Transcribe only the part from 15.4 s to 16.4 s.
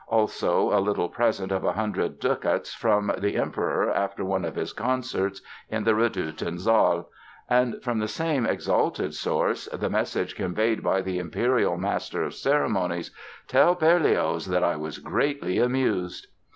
amused"!